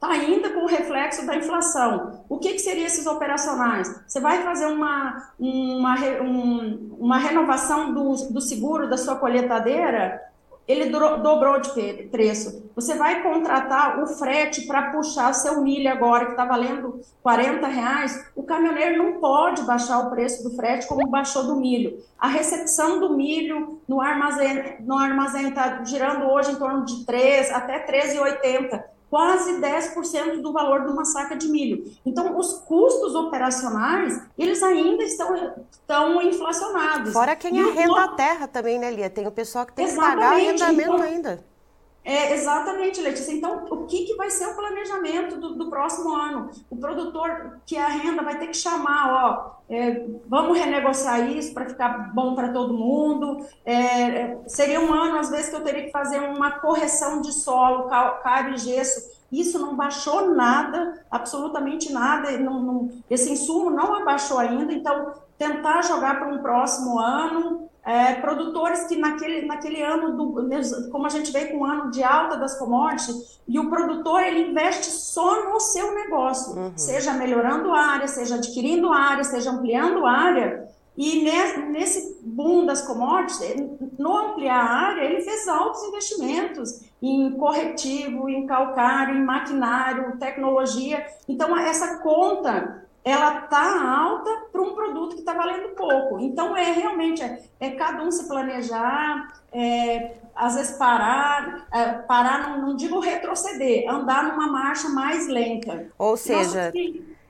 tá 0.00 0.08
ainda 0.08 0.50
com 0.50 0.60
o 0.60 0.66
reflexo 0.66 1.26
da 1.26 1.36
inflação. 1.36 2.24
O 2.28 2.38
que, 2.38 2.52
que 2.52 2.58
seriam 2.58 2.86
esses 2.86 3.06
operacionais? 3.06 4.02
Você 4.06 4.20
vai 4.20 4.42
fazer 4.42 4.66
uma, 4.66 5.30
uma, 5.38 5.94
um, 6.22 6.96
uma 6.98 7.18
renovação 7.18 7.92
do, 7.92 8.14
do 8.32 8.40
seguro 8.40 8.88
da 8.88 8.96
sua 8.96 9.16
colheitadeira? 9.16 10.28
ele 10.68 10.90
dobrou 10.90 11.58
de 11.58 11.70
preço. 12.10 12.70
Você 12.76 12.94
vai 12.94 13.22
contratar 13.22 14.02
o 14.02 14.06
frete 14.06 14.66
para 14.66 14.90
puxar 14.92 15.32
seu 15.32 15.62
milho 15.62 15.90
agora, 15.90 16.26
que 16.26 16.32
está 16.32 16.44
valendo 16.44 17.00
40 17.22 17.66
reais, 17.66 18.30
o 18.36 18.42
caminhoneiro 18.42 19.02
não 19.02 19.18
pode 19.18 19.62
baixar 19.62 19.98
o 20.00 20.10
preço 20.10 20.42
do 20.42 20.54
frete 20.54 20.86
como 20.86 21.08
baixou 21.08 21.44
do 21.44 21.56
milho. 21.56 21.98
A 22.18 22.28
recepção 22.28 23.00
do 23.00 23.16
milho 23.16 23.80
no 23.88 23.98
armazém 23.98 24.76
no 24.80 24.98
armazém 24.98 25.48
está 25.48 25.82
girando 25.84 26.26
hoje 26.26 26.52
em 26.52 26.56
torno 26.56 26.84
de 26.84 27.02
3 27.06 27.50
até 27.50 27.86
13,80 27.86 28.84
quase 29.10 29.60
10% 29.60 30.40
do 30.40 30.52
valor 30.52 30.84
de 30.84 30.92
uma 30.92 31.04
saca 31.04 31.36
de 31.36 31.48
milho. 31.48 31.84
Então, 32.04 32.38
os 32.38 32.54
custos 32.60 33.14
operacionais, 33.14 34.20
eles 34.36 34.62
ainda 34.62 35.02
estão, 35.02 35.54
estão 35.70 36.22
inflacionados. 36.22 37.12
Fora 37.12 37.34
quem 37.34 37.60
arrenda 37.60 38.04
a 38.04 38.08
terra 38.08 38.46
também, 38.46 38.78
né, 38.78 38.90
Lia? 38.90 39.10
Tem 39.10 39.26
o 39.26 39.32
pessoal 39.32 39.66
que 39.66 39.72
tem 39.72 39.86
que 39.86 39.96
pagar 39.96 40.34
arrendamento 40.34 40.94
então, 40.94 41.02
ainda. 41.02 41.44
É, 42.08 42.32
exatamente, 42.32 43.02
Letícia. 43.02 43.34
Então, 43.34 43.66
o 43.70 43.84
que, 43.84 44.06
que 44.06 44.16
vai 44.16 44.30
ser 44.30 44.46
o 44.46 44.56
planejamento 44.56 45.36
do, 45.38 45.56
do 45.56 45.68
próximo 45.68 46.16
ano? 46.16 46.48
O 46.70 46.76
produtor 46.78 47.60
que 47.66 47.76
arrenda 47.76 48.22
vai 48.22 48.38
ter 48.38 48.46
que 48.46 48.56
chamar, 48.56 49.12
ó, 49.12 49.58
é, 49.68 50.06
vamos 50.26 50.58
renegociar 50.58 51.30
isso 51.30 51.52
para 51.52 51.68
ficar 51.68 52.14
bom 52.14 52.34
para 52.34 52.48
todo 52.48 52.72
mundo. 52.72 53.46
É, 53.62 53.74
é, 53.74 54.38
seria 54.46 54.80
um 54.80 54.90
ano, 54.90 55.18
às 55.18 55.28
vezes, 55.28 55.50
que 55.50 55.56
eu 55.56 55.62
teria 55.62 55.84
que 55.84 55.90
fazer 55.90 56.18
uma 56.20 56.52
correção 56.52 57.20
de 57.20 57.30
solo, 57.30 57.90
calcário 57.90 58.54
e 58.54 58.58
gesso. 58.58 59.18
Isso 59.30 59.58
não 59.58 59.76
baixou 59.76 60.34
nada, 60.34 61.04
absolutamente 61.10 61.92
nada. 61.92 62.30
Não, 62.38 62.58
não, 62.58 62.88
esse 63.10 63.30
insumo 63.30 63.68
não 63.68 63.94
abaixou 63.94 64.38
ainda, 64.38 64.72
então 64.72 65.12
tentar 65.36 65.82
jogar 65.82 66.18
para 66.18 66.28
um 66.28 66.38
próximo 66.38 66.98
ano 66.98 67.67
é, 67.84 68.14
produtores 68.14 68.84
que 68.84 68.96
naquele, 68.96 69.46
naquele 69.46 69.82
ano, 69.82 70.16
do, 70.16 70.90
como 70.90 71.06
a 71.06 71.08
gente 71.08 71.32
veio 71.32 71.52
com 71.52 71.58
o 71.58 71.64
ano 71.64 71.90
de 71.90 72.02
alta 72.02 72.36
das 72.36 72.58
commodities, 72.58 73.40
e 73.46 73.58
o 73.58 73.70
produtor 73.70 74.22
ele 74.22 74.50
investe 74.50 74.86
só 74.86 75.50
no 75.50 75.58
seu 75.58 75.94
negócio, 75.94 76.54
uhum. 76.54 76.72
seja 76.76 77.14
melhorando 77.14 77.72
a 77.72 77.80
área, 77.80 78.08
seja 78.08 78.34
adquirindo 78.34 78.92
área, 78.92 79.24
seja 79.24 79.50
ampliando 79.50 80.04
a 80.04 80.10
área, 80.10 80.68
e 80.98 81.22
nesse 81.22 82.18
boom 82.24 82.66
das 82.66 82.82
commodities, 82.82 83.38
no 83.96 84.18
ampliar 84.18 84.58
a 84.58 84.70
área, 84.88 85.04
ele 85.04 85.20
fez 85.20 85.46
altos 85.46 85.80
investimentos 85.84 86.80
em 87.00 87.30
corretivo, 87.38 88.28
em 88.28 88.44
calcário, 88.48 89.14
em 89.14 89.24
maquinário, 89.24 90.18
tecnologia. 90.18 91.06
Então, 91.28 91.56
essa 91.56 91.98
conta 91.98 92.84
ela 93.08 93.44
está 93.44 93.98
alta 93.98 94.30
para 94.52 94.60
um 94.60 94.74
produto 94.74 95.14
que 95.14 95.20
está 95.20 95.32
valendo 95.32 95.68
pouco. 95.74 96.18
Então, 96.20 96.56
é 96.56 96.72
realmente, 96.72 97.22
é, 97.22 97.42
é 97.60 97.70
cada 97.70 98.02
um 98.02 98.10
se 98.10 98.28
planejar, 98.28 99.40
é, 99.52 100.12
às 100.34 100.54
vezes 100.54 100.76
parar, 100.76 101.66
é, 101.72 101.92
parar, 102.02 102.50
não, 102.50 102.68
não, 102.68 102.76
digo 102.76 103.00
retroceder, 103.00 103.88
andar 103.88 104.24
numa 104.24 104.46
marcha 104.46 104.88
mais 104.88 105.26
lenta. 105.26 105.86
Ou 105.98 106.16
seja, 106.16 106.72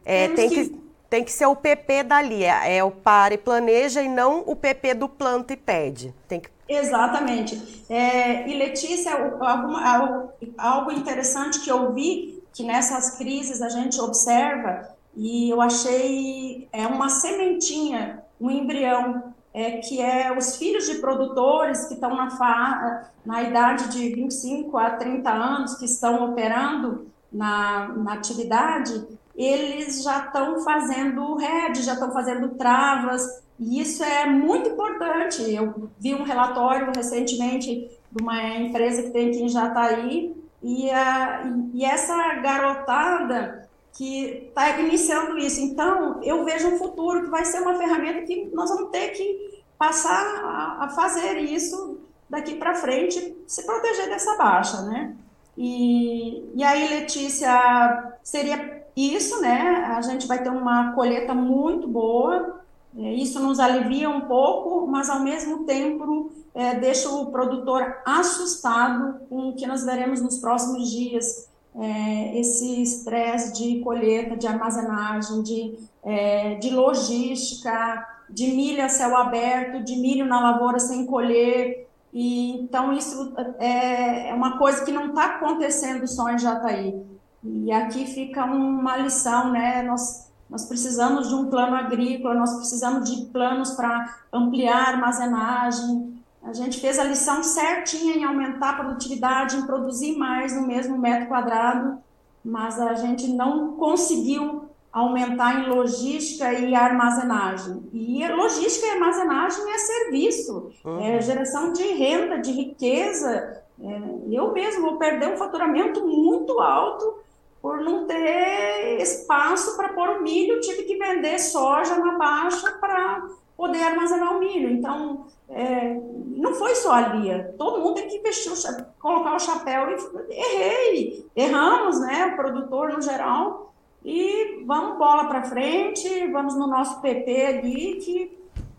é, 0.04 0.28
tem 0.28 0.48
que... 0.48 0.68
que... 0.68 0.88
Tem 1.08 1.24
que 1.24 1.32
ser 1.32 1.46
o 1.46 1.56
PP 1.56 2.02
dali, 2.02 2.44
é, 2.44 2.76
é 2.76 2.84
o 2.84 2.90
para 2.90 3.32
e 3.32 3.38
planeja 3.38 4.02
e 4.02 4.08
não 4.10 4.44
o 4.46 4.54
PP 4.54 4.92
do 4.92 5.08
planta 5.08 5.54
e 5.54 5.56
pede. 5.56 6.14
Tem 6.28 6.38
que 6.38 6.50
Exatamente. 6.68 7.86
É, 7.88 8.46
e 8.46 8.54
Letícia, 8.58 9.14
alguma, 9.14 10.30
algo 10.58 10.92
interessante 10.92 11.60
que 11.60 11.70
eu 11.70 11.94
vi, 11.94 12.42
que 12.52 12.62
nessas 12.62 13.16
crises 13.16 13.62
a 13.62 13.70
gente 13.70 13.98
observa, 14.00 14.97
e 15.18 15.50
eu 15.50 15.60
achei 15.60 16.68
é 16.72 16.86
uma 16.86 17.08
sementinha, 17.08 18.22
um 18.40 18.48
embrião, 18.48 19.34
é, 19.52 19.78
que 19.78 20.00
é 20.00 20.32
os 20.36 20.54
filhos 20.56 20.86
de 20.86 21.00
produtores 21.00 21.86
que 21.86 21.94
estão 21.94 22.14
na, 22.14 22.30
fa 22.30 23.10
na 23.26 23.42
idade 23.42 23.88
de 23.88 24.14
25 24.14 24.78
a 24.78 24.90
30 24.90 25.28
anos, 25.28 25.74
que 25.74 25.86
estão 25.86 26.30
operando 26.30 27.08
na, 27.32 27.88
na 27.88 28.12
atividade, 28.12 29.08
eles 29.34 30.04
já 30.04 30.26
estão 30.26 30.60
fazendo 30.60 31.34
RED, 31.34 31.82
já 31.82 31.94
estão 31.94 32.12
fazendo 32.12 32.50
travas, 32.50 33.42
e 33.58 33.80
isso 33.80 34.04
é 34.04 34.24
muito 34.24 34.70
importante. 34.70 35.42
Eu 35.52 35.90
vi 35.98 36.14
um 36.14 36.22
relatório 36.22 36.92
recentemente 36.94 37.90
de 38.12 38.22
uma 38.22 38.56
empresa 38.56 39.02
que 39.02 39.10
tem 39.10 39.30
aqui 39.30 39.42
em 39.42 39.48
Jataí, 39.48 40.36
e, 40.62 40.90
a, 40.90 41.42
e 41.74 41.84
essa 41.84 42.34
garotada 42.34 43.67
que 43.98 44.46
está 44.46 44.78
iniciando 44.78 45.36
isso. 45.36 45.60
Então, 45.60 46.22
eu 46.22 46.44
vejo 46.44 46.68
um 46.68 46.78
futuro 46.78 47.22
que 47.22 47.30
vai 47.30 47.44
ser 47.44 47.60
uma 47.60 47.74
ferramenta 47.74 48.22
que 48.22 48.48
nós 48.54 48.70
vamos 48.70 48.90
ter 48.90 49.08
que 49.08 49.60
passar 49.76 50.24
a, 50.44 50.84
a 50.84 50.88
fazer 50.90 51.36
isso 51.38 51.98
daqui 52.30 52.54
para 52.54 52.76
frente, 52.76 53.36
se 53.44 53.66
proteger 53.66 54.08
dessa 54.08 54.36
baixa, 54.36 54.82
né? 54.82 55.16
E, 55.56 56.44
e 56.54 56.62
aí, 56.62 56.88
Letícia, 56.88 58.14
seria 58.22 58.86
isso, 58.94 59.40
né? 59.40 59.92
A 59.96 60.00
gente 60.00 60.28
vai 60.28 60.40
ter 60.44 60.50
uma 60.50 60.92
colheita 60.92 61.34
muito 61.34 61.88
boa, 61.88 62.60
é, 62.96 63.14
isso 63.14 63.40
nos 63.40 63.58
alivia 63.58 64.08
um 64.08 64.20
pouco, 64.20 64.86
mas 64.86 65.10
ao 65.10 65.18
mesmo 65.20 65.64
tempo 65.64 66.30
é, 66.54 66.76
deixa 66.76 67.08
o 67.08 67.32
produtor 67.32 67.96
assustado 68.04 69.26
com 69.28 69.48
o 69.48 69.54
que 69.56 69.66
nós 69.66 69.84
veremos 69.84 70.20
nos 70.20 70.38
próximos 70.38 70.88
dias 70.88 71.48
é, 71.74 72.38
esse 72.38 72.82
estresse 72.82 73.52
de 73.52 73.80
colheita, 73.80 74.36
de 74.36 74.46
armazenagem, 74.46 75.42
de, 75.42 75.78
é, 76.04 76.54
de 76.56 76.70
logística, 76.70 78.06
de 78.28 78.48
milho 78.48 78.84
a 78.84 78.88
céu 78.88 79.16
aberto, 79.16 79.82
de 79.82 79.96
milho 79.96 80.26
na 80.26 80.40
lavoura 80.40 80.78
sem 80.78 81.06
colher. 81.06 81.88
E, 82.12 82.60
então, 82.60 82.92
isso 82.92 83.32
é, 83.58 84.30
é 84.30 84.34
uma 84.34 84.58
coisa 84.58 84.84
que 84.84 84.92
não 84.92 85.08
está 85.08 85.36
acontecendo 85.36 86.06
só 86.06 86.30
em 86.30 86.38
Jataí. 86.38 87.02
E 87.44 87.70
aqui 87.70 88.06
fica 88.06 88.44
uma 88.44 88.96
lição, 88.96 89.52
né? 89.52 89.82
Nós, 89.82 90.28
nós 90.50 90.64
precisamos 90.66 91.28
de 91.28 91.34
um 91.34 91.48
plano 91.48 91.76
agrícola, 91.76 92.34
nós 92.34 92.54
precisamos 92.54 93.08
de 93.08 93.26
planos 93.26 93.72
para 93.72 94.18
ampliar 94.32 94.76
a 94.76 94.88
armazenagem, 94.88 96.17
a 96.42 96.52
gente 96.52 96.80
fez 96.80 96.98
a 96.98 97.04
lição 97.04 97.42
certinha 97.42 98.14
em 98.14 98.24
aumentar 98.24 98.70
a 98.70 98.84
produtividade, 98.84 99.56
em 99.56 99.66
produzir 99.66 100.16
mais 100.16 100.54
no 100.54 100.66
mesmo 100.66 100.96
metro 100.96 101.28
quadrado, 101.28 101.98
mas 102.44 102.80
a 102.80 102.94
gente 102.94 103.28
não 103.28 103.72
conseguiu 103.72 104.68
aumentar 104.92 105.60
em 105.60 105.68
logística 105.68 106.52
e 106.52 106.74
armazenagem. 106.74 107.88
E 107.92 108.26
logística 108.28 108.86
e 108.86 108.90
armazenagem 108.90 109.70
é 109.70 109.78
serviço, 109.78 110.72
uhum. 110.84 111.00
é 111.00 111.20
geração 111.20 111.72
de 111.72 111.82
renda, 111.82 112.38
de 112.38 112.52
riqueza. 112.52 113.62
É, 113.80 114.00
eu 114.30 114.52
mesmo 114.52 114.82
vou 114.82 114.96
perder 114.96 115.34
um 115.34 115.36
faturamento 115.36 116.06
muito 116.06 116.58
alto 116.60 117.18
por 117.60 117.80
não 117.80 118.06
ter 118.06 118.98
espaço 119.00 119.76
para 119.76 119.90
pôr 119.90 120.08
o 120.10 120.22
milho, 120.22 120.60
tive 120.60 120.84
que 120.84 120.96
vender 120.96 121.38
soja 121.38 121.96
na 121.96 122.16
baixa 122.16 122.72
para 123.20 123.30
poder 123.56 123.82
armazenar 123.82 124.36
o 124.36 124.40
milho. 124.40 124.70
Então, 124.70 125.26
é, 125.50 125.96
não 126.36 126.54
foi 126.54 126.74
só 126.74 126.92
a 126.92 127.08
Lia, 127.08 127.54
todo 127.58 127.80
mundo 127.80 127.94
tem 127.94 128.08
que 128.08 128.16
investir, 128.18 128.52
o, 128.52 128.84
colocar 129.00 129.34
o 129.34 129.40
chapéu 129.40 129.86
e 129.90 130.32
errei, 130.32 131.26
erramos, 131.34 132.00
né, 132.00 132.26
o 132.26 132.36
produtor 132.36 132.92
no 132.92 133.02
geral, 133.02 133.72
e 134.04 134.62
vamos 134.66 134.98
bola 134.98 135.24
para 135.24 135.44
frente, 135.44 136.26
vamos 136.28 136.54
no 136.54 136.66
nosso 136.66 137.00
PP 137.00 137.46
ali, 137.46 137.96
que 137.96 138.38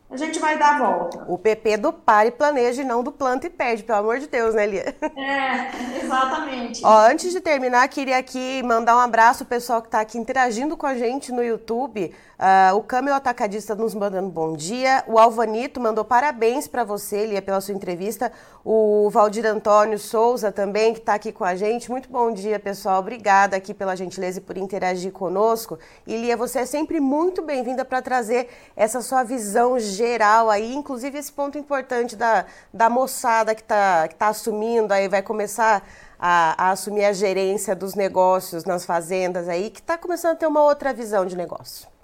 a 0.09 0.17
gente 0.17 0.39
vai 0.39 0.57
dar 0.57 0.75
a 0.75 0.79
volta. 0.79 1.25
O 1.27 1.37
PP 1.37 1.77
do 1.77 1.93
pare 1.93 2.29
e 2.29 2.31
planeja 2.31 2.81
e 2.81 2.85
não 2.85 3.03
do 3.03 3.11
planta 3.11 3.45
e 3.45 3.49
perde, 3.49 3.83
pelo 3.83 3.99
amor 3.99 4.17
de 4.17 4.27
Deus, 4.27 4.55
né, 4.55 4.65
Lia? 4.65 4.95
É, 5.15 6.03
exatamente. 6.03 6.81
Ó, 6.83 7.07
antes 7.07 7.31
de 7.31 7.39
terminar, 7.39 7.87
queria 7.89 8.17
aqui 8.17 8.63
mandar 8.63 8.95
um 8.95 8.99
abraço 8.99 9.43
ao 9.43 9.47
pessoal 9.47 9.81
que 9.81 9.87
está 9.87 10.01
aqui 10.01 10.17
interagindo 10.17 10.75
com 10.75 10.87
a 10.87 10.95
gente 10.95 11.31
no 11.31 11.43
YouTube. 11.43 12.11
Uh, 12.39 12.77
o 12.77 12.81
Camilo 12.81 13.17
Atacadista 13.17 13.75
nos 13.75 13.93
mandando 13.93 14.29
bom 14.29 14.53
dia. 14.53 15.03
O 15.07 15.19
Alvanito 15.19 15.77
mandou 15.77 16.05
parabéns 16.05 16.69
para 16.69 16.85
você, 16.85 17.25
Lia, 17.25 17.41
pela 17.41 17.59
sua 17.59 17.73
entrevista. 17.73 18.31
O 18.63 19.09
Valdir 19.09 19.45
Antônio 19.45 19.99
Souza 19.99 20.49
também, 20.49 20.93
que 20.93 21.01
está 21.01 21.15
aqui 21.15 21.33
com 21.33 21.43
a 21.43 21.53
gente. 21.57 21.91
Muito 21.91 22.09
bom 22.09 22.31
dia, 22.31 22.57
pessoal. 22.57 23.01
Obrigada 23.01 23.57
aqui 23.57 23.73
pela 23.73 23.93
gentileza 23.93 24.39
e 24.39 24.41
por 24.41 24.57
interagir 24.57 25.11
conosco. 25.11 25.77
E 26.07 26.15
Lia, 26.15 26.37
você 26.37 26.59
é 26.59 26.65
sempre 26.65 27.01
muito 27.01 27.41
bem-vinda 27.41 27.83
para 27.83 28.01
trazer 28.01 28.47
essa 28.73 29.01
sua 29.01 29.21
visão 29.21 29.77
geral 29.77 30.49
aí, 30.49 30.73
inclusive 30.73 31.17
esse 31.17 31.33
ponto 31.33 31.57
importante 31.57 32.15
da, 32.15 32.45
da 32.73 32.89
moçada 32.89 33.53
que 33.53 33.61
está 33.61 34.07
que 34.07 34.15
tá 34.15 34.29
assumindo, 34.29 34.93
aí 34.93 35.09
vai 35.09 35.21
começar 35.21 35.85
a, 36.17 36.67
a, 36.67 36.71
assumir 36.71 37.03
a 37.03 37.11
gerência 37.11 37.75
dos 37.75 37.95
negócios 37.95 38.63
nas 38.63 38.85
fazendas 38.85 39.49
aí, 39.49 39.69
que 39.69 39.81
está 39.81 39.97
começando 39.97 40.31
a 40.31 40.35
ter 40.37 40.47
uma 40.47 40.63
outra 40.63 40.93
visão 40.93 41.25
de 41.25 41.35
negócio. 41.35 41.98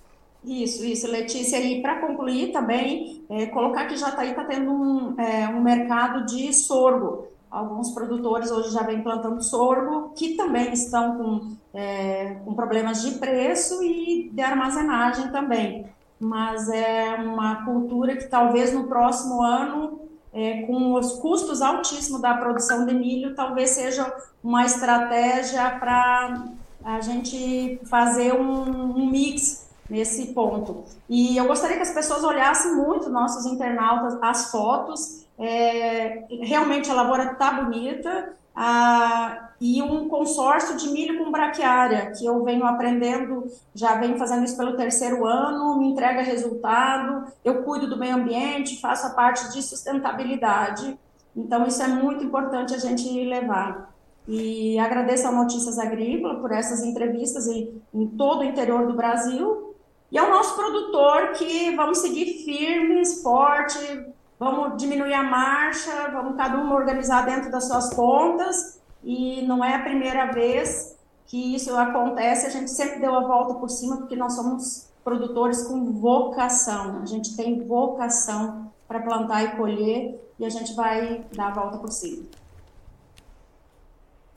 Isso, 0.46 0.86
isso, 0.86 1.08
Letícia. 1.08 1.60
E 1.60 1.82
para 1.82 2.00
concluir 2.00 2.52
também, 2.52 3.26
é, 3.30 3.48
colocar 3.48 3.88
que 3.88 3.98
Jataí 3.98 4.30
está 4.30 4.44
tendo 4.44 4.72
um, 4.72 5.20
é, 5.20 5.50
um 5.50 5.62
mercado 5.62 6.26
de 6.26 6.54
sorgo. 6.54 7.28
Alguns 7.50 7.92
produtores 7.92 8.52
hoje 8.52 8.72
já 8.72 8.84
vêm 8.84 9.02
plantando 9.02 9.42
sorgo, 9.42 10.14
que 10.16 10.36
também 10.36 10.72
estão 10.74 11.18
com, 11.18 11.56
é, 11.74 12.36
com 12.46 12.54
problemas 12.54 13.02
de 13.02 13.12
preço 13.18 13.82
e 13.84 14.30
de 14.32 14.42
armazenagem 14.42 15.32
também. 15.32 15.88
Mas 16.20 16.70
é 16.70 17.16
uma 17.16 17.66
cultura 17.66 18.16
que 18.16 18.26
talvez 18.26 18.72
no 18.72 18.88
próximo 18.88 19.42
ano, 19.42 20.02
é, 20.32 20.62
com 20.64 20.94
os 20.94 21.14
custos 21.14 21.62
altíssimos 21.62 22.22
da 22.22 22.36
produção 22.36 22.86
de 22.86 22.94
milho, 22.94 23.34
talvez 23.36 23.72
seja 23.72 24.14
uma 24.44 24.66
estratégia 24.66 25.72
para 25.80 26.46
a 26.84 27.02
gente 27.02 27.80
fazer 27.86 28.34
um, 28.34 28.98
um 28.98 29.10
mix 29.10 29.65
nesse 29.90 30.34
ponto. 30.34 30.84
E 31.08 31.38
eu 31.38 31.46
gostaria 31.48 31.78
que 31.78 31.84
as 31.84 31.94
pessoas 31.94 32.24
olhassem 32.24 32.76
muito, 32.76 33.10
nossos 33.10 33.46
internautas, 33.46 34.18
as 34.22 34.52
fotos. 34.52 35.26
É, 35.38 36.26
realmente 36.42 36.90
a 36.90 36.94
lavoura 36.94 37.34
está 37.34 37.52
bonita. 37.52 38.34
Ah, 38.56 39.50
e 39.60 39.82
um 39.82 40.08
consórcio 40.08 40.78
de 40.78 40.90
milho 40.90 41.18
com 41.18 41.30
braquiária, 41.30 42.12
que 42.12 42.26
eu 42.26 42.42
venho 42.44 42.66
aprendendo, 42.66 43.52
já 43.74 43.96
venho 43.96 44.18
fazendo 44.18 44.46
isso 44.46 44.56
pelo 44.56 44.78
terceiro 44.78 45.26
ano, 45.26 45.78
me 45.78 45.90
entrega 45.90 46.22
resultado, 46.22 47.28
eu 47.44 47.64
cuido 47.64 47.90
do 47.90 47.98
meio 47.98 48.16
ambiente, 48.16 48.80
faço 48.80 49.08
a 49.08 49.10
parte 49.10 49.52
de 49.52 49.62
sustentabilidade. 49.62 50.98
Então, 51.36 51.68
isso 51.68 51.84
é 51.84 51.88
muito 51.88 52.24
importante 52.24 52.74
a 52.74 52.78
gente 52.78 53.10
levar. 53.26 53.94
E 54.26 54.80
agradeço 54.80 55.28
a 55.28 55.32
Notícias 55.32 55.78
Agrícola 55.78 56.40
por 56.40 56.52
essas 56.52 56.82
entrevistas 56.82 57.46
em, 57.48 57.82
em 57.94 58.08
todo 58.08 58.40
o 58.40 58.44
interior 58.46 58.88
do 58.88 58.94
Brasil 58.94 59.75
e 60.16 60.18
é 60.18 60.24
o 60.24 60.30
nosso 60.30 60.56
produtor 60.56 61.34
que 61.34 61.76
vamos 61.76 61.98
seguir 61.98 62.46
firmes, 62.46 63.22
forte, 63.22 63.78
vamos 64.40 64.78
diminuir 64.78 65.14
a 65.14 65.22
marcha, 65.22 66.10
vamos 66.10 66.38
cada 66.38 66.58
um 66.58 66.72
organizar 66.72 67.26
dentro 67.26 67.52
das 67.52 67.68
suas 67.68 67.94
contas. 67.94 68.80
E 69.04 69.42
não 69.42 69.62
é 69.62 69.76
a 69.76 69.80
primeira 69.80 70.32
vez 70.32 70.96
que 71.26 71.54
isso 71.54 71.76
acontece, 71.76 72.48
a 72.48 72.50
gente 72.50 72.72
sempre 72.72 73.02
deu 73.02 73.14
a 73.14 73.28
volta 73.28 73.56
por 73.56 73.70
cima, 73.70 73.98
porque 73.98 74.16
nós 74.16 74.34
somos 74.36 74.88
produtores 75.04 75.64
com 75.64 75.92
vocação. 75.92 77.02
A 77.02 77.06
gente 77.06 77.36
tem 77.36 77.68
vocação 77.68 78.72
para 78.88 79.02
plantar 79.02 79.44
e 79.44 79.58
colher 79.58 80.18
e 80.40 80.46
a 80.46 80.50
gente 80.50 80.74
vai 80.76 81.26
dar 81.36 81.48
a 81.48 81.54
volta 81.54 81.78
por 81.78 81.92
cima. 81.92 82.24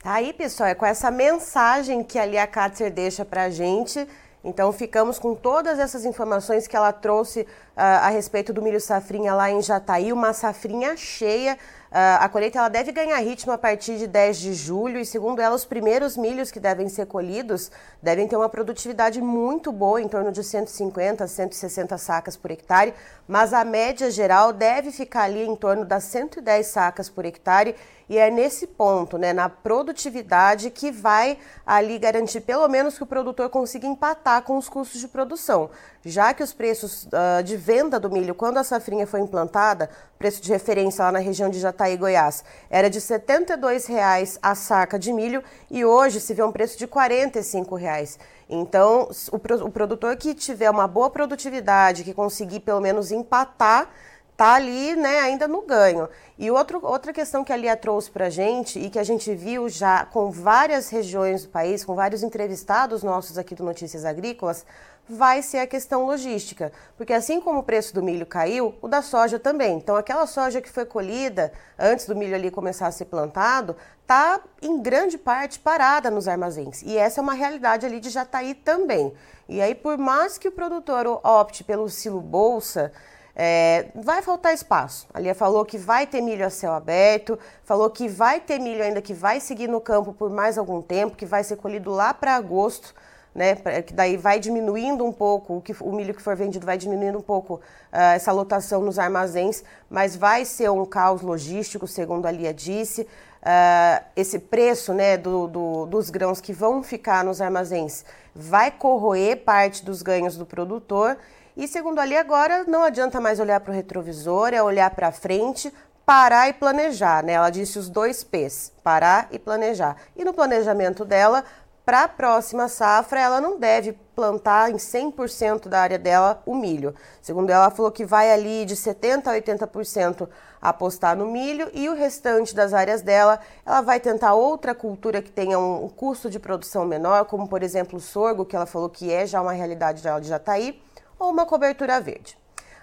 Tá 0.03 0.15
aí, 0.15 0.33
pessoal, 0.33 0.71
é 0.71 0.75
com 0.75 0.87
essa 0.87 1.09
mensagem 1.09 2.03
que 2.03 2.19
a 2.19 2.27
Lia 2.27 2.49
Katzer 2.49 2.93
deixa 2.93 3.25
para 3.25 3.45
a 3.45 3.51
gente 3.51 4.09
então 4.45 4.73
ficamos 4.73 5.19
com 5.19 5.35
todas 5.35 5.79
essas 5.79 6.05
informações 6.05 6.67
que 6.67 6.77
ela 6.77 6.93
trouxe 6.93 7.41
uh, 7.41 7.47
a 7.77 8.09
respeito 8.09 8.53
do 8.53 8.63
milho 8.63 8.81
safrinha 8.81 9.35
lá 9.35 9.51
em 9.51 9.61
Jataí, 9.61 10.13
uma 10.13 10.33
safrinha 10.33 10.97
cheia. 10.97 11.59
Uh, 11.91 12.21
a 12.21 12.29
colheita 12.29 12.59
ela 12.59 12.69
deve 12.69 12.93
ganhar 12.93 13.19
ritmo 13.19 13.51
a 13.51 13.57
partir 13.57 13.97
de 13.97 14.07
10 14.07 14.39
de 14.39 14.53
julho 14.53 14.99
e, 14.99 15.07
segundo 15.07 15.41
ela, 15.41 15.55
os 15.55 15.65
primeiros 15.65 16.19
milhos 16.19 16.51
que 16.51 16.61
devem 16.61 16.87
ser 16.87 17.07
colhidos 17.07 17.71
devem 18.03 18.29
ter 18.29 18.37
uma 18.37 18.49
produtividade 18.49 19.23
muito 19.23 19.73
boa, 19.73 20.01
em 20.01 20.07
torno 20.07 20.31
de 20.31 20.45
150 20.45 21.25
a 21.25 21.27
160 21.27 21.97
sacas 21.97 22.37
por 22.37 22.51
hectare, 22.51 22.93
mas 23.27 23.55
a 23.55 23.65
média 23.65 24.11
geral 24.11 24.53
deve 24.53 24.93
ficar 24.93 25.23
ali 25.23 25.47
em 25.47 25.57
torno 25.57 25.85
das 25.85 26.05
110 26.05 26.67
sacas 26.67 27.09
por 27.09 27.25
hectare 27.25 27.75
e 28.09 28.17
é 28.17 28.31
nesse 28.31 28.67
ponto, 28.67 29.19
né, 29.19 29.33
na 29.33 29.49
produtividade, 29.49 30.71
que 30.71 30.91
vai 30.91 31.39
ali 31.67 31.99
garantir 31.99 32.41
pelo 32.41 32.67
menos 32.69 32.97
que 32.97 33.03
o 33.03 33.07
produtor 33.07 33.51
consiga 33.51 33.87
empatar 33.87 34.43
com 34.43 34.57
os 34.57 34.69
custos 34.69 35.01
de 35.01 35.09
produção. 35.09 35.71
Já 36.11 36.33
que 36.35 36.43
os 36.43 36.53
preços 36.53 37.05
uh, 37.05 37.43
de 37.43 37.57
venda 37.57 37.99
do 37.99 38.11
milho, 38.11 38.35
quando 38.35 38.59
a 38.59 38.65
safrinha 38.65 39.07
foi 39.07 39.21
implantada, 39.21 39.89
preço 40.19 40.43
de 40.43 40.51
referência 40.51 41.05
lá 41.05 41.13
na 41.13 41.19
região 41.19 41.49
de 41.49 41.59
Jataí, 41.59 41.97
Goiás, 41.97 42.45
era 42.69 42.89
de 42.89 42.99
R$ 42.99 43.05
72,00 43.05 44.39
a 44.43 44.55
saca 44.55 44.99
de 44.99 45.13
milho 45.13 45.43
e 45.71 45.85
hoje 45.85 46.21
se 46.21 46.35
vê 46.35 46.43
um 46.43 46.53
preço 46.53 46.79
de 46.79 46.85
R$ 46.85 46.91
45,00. 46.91 48.19
Então, 48.49 49.09
o, 49.31 49.71
produtor 49.71 50.17
que 50.17 50.35
tiver 50.35 50.71
uma 50.71 50.89
boa 50.89 51.11
produtividade, 51.11 52.03
que 52.03 52.15
conseguir 52.15 52.61
pelo 52.61 52.81
menos 52.81 53.13
empatar, 53.13 53.91
tá 54.39 54.55
ali, 54.55 54.95
né, 54.95 55.19
ainda 55.19 55.49
no 55.49 55.63
ganho. 55.63 56.09
E 56.39 56.49
outro, 56.49 56.81
outra 56.85 57.13
questão 57.13 57.43
que 57.43 57.53
a 57.53 57.57
Lia 57.57 57.77
trouxe 57.77 58.09
para 58.09 58.27
a 58.27 58.31
gente 58.31 58.79
e 58.79 58.89
que 58.89 58.99
a 58.99 59.03
gente 59.03 59.35
viu 59.35 59.69
já 59.69 60.07
com 60.07 60.31
várias 60.31 60.89
regiões 60.89 61.43
do 61.43 61.49
país, 61.49 61.85
com 61.85 61.95
vários 61.97 62.23
entrevistados 62.23 63.03
nossos 63.03 63.37
aqui 63.37 63.53
do 63.55 63.65
Notícias 63.65 64.05
Agrícolas, 64.05 64.65
vai 65.09 65.43
ser 65.43 65.59
a 65.59 65.67
questão 65.67 66.05
logística. 66.05 66.73
Porque 66.97 67.13
assim 67.13 67.41
como 67.41 67.61
o 67.61 67.63
preço 67.63 67.95
do 67.95 68.03
milho 68.03 68.27
caiu, 68.27 68.75
o 68.83 68.89
da 68.89 69.03
soja 69.03 69.39
também. 69.39 69.77
Então, 69.77 69.97
aquela 69.97 70.27
soja 70.27 70.61
que 70.61 70.71
foi 70.71 70.85
colhida 70.85 71.53
antes 71.79 72.07
do 72.07 72.15
milho 72.15 72.35
ali 72.35 72.51
começar 72.51 72.87
a 72.87 72.93
ser 72.93 73.07
plantado, 73.07 73.77
está 74.03 74.41
em 74.61 74.81
grande 74.81 75.17
parte 75.17 75.59
parada 75.59 76.11
nos 76.11 76.29
armazéns. 76.29 76.83
E 76.83 76.97
essa 76.97 77.21
é 77.21 77.23
uma 77.23 77.35
realidade 77.35 77.87
ali 77.87 78.01
de 78.01 78.11
Jataí 78.11 78.55
também. 78.55 79.13
E 79.49 79.61
aí, 79.61 79.75
por 79.75 79.97
mais 79.97 80.37
que 80.37 80.49
o 80.49 80.53
produtor 80.53 81.07
opte 81.25 81.65
pelo 81.65 81.89
silo 81.89 82.21
bolsa, 82.21 82.93
é, 83.39 83.87
vai 83.95 84.21
faltar 84.21 84.53
espaço. 84.53 85.07
A 85.15 85.21
Lia 85.21 85.35
falou 85.35 85.65
que 85.65 85.79
vai 85.79 86.09
ter 86.09 86.21
milho 86.21 86.45
a 86.45 86.51
céu 86.51 86.73
aberto, 86.73 87.39
falou 87.63 87.89
que 87.89 88.09
vai 88.09 88.41
ter 88.41 88.59
milho 88.59 88.83
ainda 88.83 89.01
que 89.01 89.15
vai 89.15 89.39
seguir 89.39 89.69
no 89.69 89.81
campo 89.81 90.13
por 90.13 90.29
mais 90.29 90.59
algum 90.59 90.83
tempo, 90.83 91.17
que 91.17 91.25
vai 91.25 91.45
ser 91.45 91.57
colhido 91.57 91.89
lá 91.91 92.13
para 92.13 92.35
agosto, 92.35 92.93
né? 93.39 93.55
Que 93.83 93.95
daí 93.95 94.17
vai 94.17 94.39
diminuindo 94.39 95.05
um 95.05 95.13
pouco, 95.13 95.57
o, 95.57 95.61
que, 95.63 95.75
o 95.81 95.93
milho 95.93 96.13
que 96.13 96.21
for 96.21 96.37
vendido 96.37 96.67
vai 96.67 96.77
diminuindo 96.77 97.17
um 97.17 97.23
pouco 97.23 97.55
uh, 97.55 97.97
essa 98.15 98.33
lotação 98.33 98.83
nos 98.83 98.99
armazéns, 98.99 99.63
mas 99.89 100.15
vai 100.17 100.45
ser 100.45 100.71
um 100.71 100.85
caos 100.85 101.23
logístico, 101.23 101.87
segundo 101.87 102.27
a 102.27 102.31
Lia 102.31 102.53
disse. 102.53 103.03
Uh, 103.03 104.05
esse 104.17 104.41
preço 104.41 104.93
né, 104.93 105.17
do, 105.17 105.47
do, 105.47 105.87
dos 105.87 106.11
grãos 106.11 106.41
que 106.41 106.53
vão 106.53 106.83
ficar 106.83 107.25
nos 107.25 107.41
armazéns 107.41 108.05
vai 108.35 108.71
corroer 108.71 109.45
parte 109.45 109.85
dos 109.85 110.03
ganhos 110.03 110.37
do 110.37 110.45
produtor 110.45 111.17
e 111.59 111.67
segundo 111.67 111.99
ali 111.99 112.17
agora, 112.17 112.63
não 112.69 112.85
adianta 112.85 113.21
mais 113.21 113.41
olhar 113.41 113.59
para 113.59 113.73
o 113.73 113.75
retrovisor, 113.75 114.55
é 114.55 114.63
olhar 114.63 114.91
para 114.91 115.11
frente, 115.11 115.73
parar 116.07 116.49
e 116.49 116.53
planejar, 116.53 117.25
né? 117.25 117.33
Ela 117.33 117.51
disse 117.51 117.79
os 117.79 117.89
dois 117.89 118.23
P's, 118.23 118.73
parar 118.83 119.27
e 119.33 119.41
planejar. 119.41 119.97
E 120.17 120.25
no 120.25 120.33
planejamento 120.33 121.05
dela, 121.05 121.45
para 121.89 122.03
a 122.03 122.09
próxima 122.09 122.69
safra, 122.69 123.19
ela 123.19 123.41
não 123.41 123.59
deve 123.59 123.95
plantar 124.15 124.71
em 124.71 124.77
100% 124.77 125.69
da 125.69 125.81
área 125.81 125.99
dela 125.99 126.43
o 126.45 126.55
milho. 126.55 126.95
Segundo 127.23 127.49
ela, 127.49 127.71
falou 127.71 127.91
que 127.91 128.05
vai 128.05 128.31
ali 128.31 128.67
de 128.67 128.77
70% 128.77 129.27
a 129.27 129.33
80% 129.33 130.29
apostar 130.61 131.17
no 131.17 131.25
milho 131.25 131.71
e 131.73 131.89
o 131.89 131.95
restante 131.95 132.55
das 132.55 132.75
áreas 132.75 133.01
dela, 133.01 133.41
ela 133.65 133.81
vai 133.81 133.99
tentar 133.99 134.35
outra 134.35 134.75
cultura 134.75 135.23
que 135.23 135.31
tenha 135.31 135.59
um 135.59 135.89
custo 135.89 136.29
de 136.29 136.39
produção 136.39 136.85
menor, 136.85 137.25
como 137.25 137.49
por 137.49 137.63
exemplo 137.63 137.97
o 137.97 138.03
sorgo, 138.03 138.45
que 138.45 138.55
ela 138.55 138.67
falou 138.67 138.91
que 138.91 139.11
é 139.11 139.25
já 139.25 139.41
uma 139.41 139.53
realidade 139.53 140.03
dela 140.03 140.21
de 140.21 140.29
Jataí 140.29 140.83
ou 141.19 141.31
uma 141.31 141.47
cobertura 141.47 141.99
verde. 142.03 142.37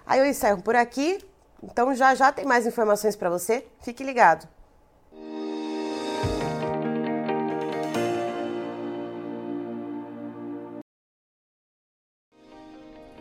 Aí 0.04 0.18
eu 0.18 0.26
encerro 0.26 0.62
por 0.62 0.74
aqui, 0.74 1.24
então 1.62 1.94
já 1.94 2.12
já 2.16 2.32
tem 2.32 2.44
mais 2.44 2.66
informações 2.66 3.14
para 3.14 3.30
você. 3.30 3.64
Fique 3.82 4.02
ligado. 4.02 4.55